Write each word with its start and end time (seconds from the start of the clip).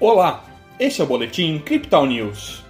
Olá, 0.00 0.44
este 0.78 1.00
é 1.00 1.04
o 1.04 1.08
Boletim 1.08 1.58
Crypto 1.58 2.06
News. 2.06 2.62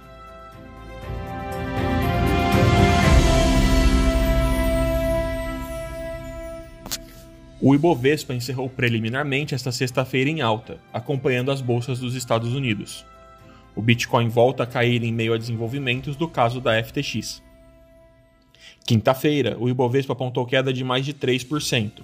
O 7.61 7.75
Ibovespa 7.75 8.33
encerrou 8.33 8.67
preliminarmente 8.67 9.53
esta 9.53 9.71
sexta-feira 9.71 10.27
em 10.27 10.41
alta, 10.41 10.79
acompanhando 10.91 11.51
as 11.51 11.61
bolsas 11.61 11.99
dos 11.99 12.15
Estados 12.15 12.55
Unidos. 12.55 13.05
O 13.75 13.81
Bitcoin 13.83 14.27
volta 14.27 14.63
a 14.63 14.65
cair 14.65 15.03
em 15.03 15.13
meio 15.13 15.35
a 15.35 15.37
desenvolvimentos 15.37 16.15
do 16.15 16.27
caso 16.27 16.59
da 16.59 16.83
FTX. 16.83 17.43
Quinta-feira, 18.87 19.55
o 19.59 19.69
Ibovespa 19.69 20.13
apontou 20.13 20.47
queda 20.47 20.73
de 20.73 20.83
mais 20.83 21.05
de 21.05 21.13
3%. 21.13 22.01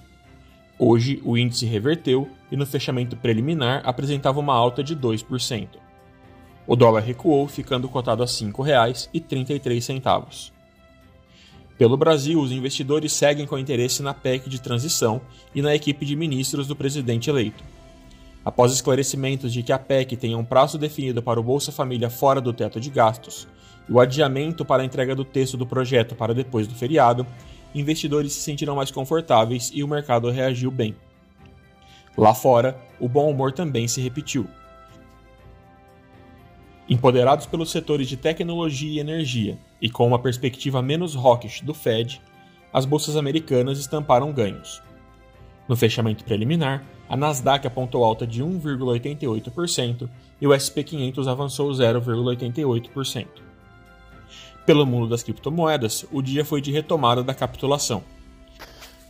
Hoje, 0.78 1.22
o 1.24 1.38
índice 1.38 1.64
reverteu 1.64 2.28
e 2.50 2.56
no 2.56 2.66
fechamento 2.66 3.16
preliminar 3.16 3.80
apresentava 3.84 4.38
uma 4.38 4.52
alta 4.54 4.84
de 4.84 4.94
2%. 4.94 5.68
O 6.66 6.76
dólar 6.76 7.00
recuou, 7.00 7.48
ficando 7.48 7.88
cotado 7.88 8.22
a 8.22 8.26
R$ 8.26 8.32
5,33. 8.32 10.52
Pelo 11.78 11.96
Brasil, 11.96 12.38
os 12.40 12.52
investidores 12.52 13.12
seguem 13.12 13.46
com 13.46 13.58
interesse 13.58 14.02
na 14.02 14.12
PEC 14.12 14.50
de 14.50 14.60
transição 14.60 15.20
e 15.54 15.62
na 15.62 15.74
equipe 15.74 16.04
de 16.04 16.16
ministros 16.16 16.66
do 16.66 16.74
presidente 16.74 17.30
eleito. 17.30 17.62
Após 18.44 18.72
esclarecimentos 18.72 19.52
de 19.52 19.62
que 19.62 19.72
a 19.72 19.78
PEC 19.78 20.16
tenha 20.16 20.38
um 20.38 20.44
prazo 20.44 20.78
definido 20.78 21.22
para 21.22 21.40
o 21.40 21.42
Bolsa 21.42 21.72
Família 21.72 22.08
fora 22.08 22.40
do 22.40 22.52
teto 22.52 22.80
de 22.80 22.90
gastos 22.90 23.48
e 23.88 23.92
o 23.92 24.00
adiamento 24.00 24.64
para 24.64 24.82
a 24.82 24.86
entrega 24.86 25.14
do 25.14 25.24
texto 25.24 25.56
do 25.56 25.66
projeto 25.66 26.14
para 26.14 26.34
depois 26.34 26.66
do 26.66 26.74
feriado, 26.74 27.26
investidores 27.78 28.32
se 28.32 28.40
sentiram 28.40 28.74
mais 28.74 28.90
confortáveis 28.90 29.70
e 29.74 29.84
o 29.84 29.88
mercado 29.88 30.30
reagiu 30.30 30.70
bem. 30.70 30.96
Lá 32.16 32.34
fora, 32.34 32.80
o 32.98 33.08
bom 33.08 33.30
humor 33.30 33.52
também 33.52 33.86
se 33.86 34.00
repetiu. 34.00 34.46
Empoderados 36.88 37.46
pelos 37.46 37.70
setores 37.70 38.08
de 38.08 38.16
tecnologia 38.16 38.90
e 38.90 38.98
energia 39.00 39.58
e 39.82 39.90
com 39.90 40.06
uma 40.06 40.18
perspectiva 40.18 40.80
menos 40.80 41.14
hawkish 41.16 41.60
do 41.60 41.74
Fed, 41.74 42.22
as 42.72 42.84
bolsas 42.84 43.16
americanas 43.16 43.78
estamparam 43.78 44.32
ganhos. 44.32 44.82
No 45.68 45.76
fechamento 45.76 46.24
preliminar, 46.24 46.84
a 47.08 47.16
Nasdaq 47.16 47.66
apontou 47.66 48.04
alta 48.04 48.26
de 48.26 48.42
1,88% 48.42 50.08
e 50.40 50.46
o 50.46 50.54
SP 50.54 50.82
500 50.84 51.28
avançou 51.28 51.70
0,88%. 51.70 53.45
Pelo 54.66 54.84
mundo 54.84 55.08
das 55.08 55.22
criptomoedas, 55.22 56.04
o 56.10 56.20
dia 56.20 56.44
foi 56.44 56.60
de 56.60 56.72
retomada 56.72 57.22
da 57.22 57.32
capitulação. 57.32 58.02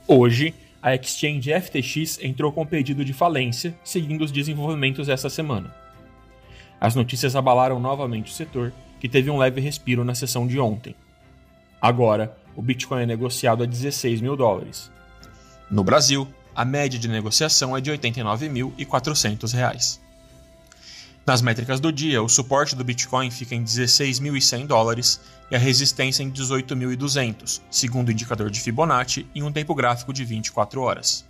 Hoje, 0.07 0.55
a 0.83 0.95
exchange 0.95 1.51
FTX 1.51 2.23
entrou 2.23 2.53
com 2.53 2.67
pedido 2.67 3.03
de 3.03 3.15
falência, 3.15 3.75
seguindo 3.83 4.23
os 4.23 4.31
desenvolvimentos 4.31 5.09
essa 5.09 5.31
semana. 5.31 5.75
As 6.79 6.95
notícias 6.95 7.35
abalaram 7.35 7.81
novamente 7.81 8.31
o 8.31 8.35
setor, 8.35 8.71
que 9.01 9.09
teve 9.09 9.31
um 9.31 9.39
leve 9.39 9.63
respiro 9.63 10.05
na 10.05 10.15
sessão 10.15 10.47
de 10.47 10.61
ontem. 10.61 10.95
Agora, 11.81 12.37
o 12.55 12.61
Bitcoin 12.61 13.03
é 13.03 13.07
negociado 13.07 13.63
a 13.63 13.67
16 13.67 14.21
mil 14.21 14.37
dólares. 14.37 14.91
No 15.71 15.83
Brasil, 15.83 16.29
a 16.55 16.67
média 16.67 16.99
de 16.99 17.09
negociação 17.09 17.75
é 17.75 17.81
de 17.81 17.91
R$ 17.91 17.97
89.400. 17.97 20.01
Nas 21.27 21.43
métricas 21.43 21.81
do 21.81 21.91
dia, 21.91 22.23
o 22.23 22.29
suporte 22.29 22.77
do 22.77 22.85
Bitcoin 22.85 23.33
fica 23.33 23.53
em 23.57 23.65
16.100 23.65 24.65
dólares 24.65 25.21
e 25.51 25.57
a 25.57 25.59
resistência 25.59 26.23
em 26.23 26.31
18.200, 26.31 27.61
segundo 27.69 28.09
o 28.09 28.13
indicador 28.13 28.49
de 28.49 28.61
Fibonacci, 28.61 29.27
em 29.35 29.43
um 29.43 29.51
tempo 29.51 29.75
gráfico 29.75 30.13
de 30.13 30.25
24 30.25 30.81
horas. 30.81 31.25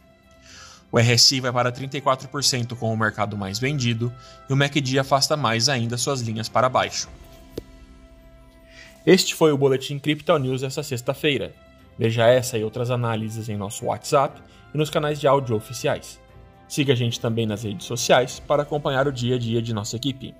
O 0.92 0.98
RSI 0.98 1.40
vai 1.40 1.50
para 1.50 1.72
34% 1.72 2.76
com 2.76 2.92
o 2.92 2.96
mercado 2.96 3.38
mais 3.38 3.58
vendido 3.58 4.12
e 4.50 4.52
o 4.52 4.56
MACD 4.56 4.98
afasta 4.98 5.34
mais 5.34 5.66
ainda 5.66 5.96
suas 5.96 6.20
linhas 6.20 6.48
para 6.48 6.68
baixo. 6.68 7.08
Este 9.06 9.34
foi 9.34 9.50
o 9.50 9.58
Boletim 9.58 9.98
Crypto 9.98 10.36
News 10.38 10.60
desta 10.60 10.82
sexta-feira. 10.82 11.54
Veja 11.98 12.26
essa 12.26 12.58
e 12.58 12.64
outras 12.64 12.90
análises 12.90 13.48
em 13.48 13.56
nosso 13.56 13.86
WhatsApp 13.86 14.42
e 14.74 14.76
nos 14.76 14.90
canais 14.90 15.18
de 15.18 15.26
áudio 15.26 15.56
oficiais. 15.56 16.20
Siga 16.68 16.92
a 16.92 16.96
gente 16.96 17.20
também 17.20 17.46
nas 17.46 17.62
redes 17.62 17.86
sociais 17.86 18.40
para 18.40 18.62
acompanhar 18.62 19.06
o 19.06 19.12
dia 19.12 19.36
a 19.36 19.38
dia 19.38 19.62
de 19.62 19.72
nossa 19.72 19.96
equipe. 19.96 20.34